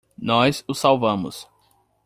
[0.17, 1.47] Nós o salvamos!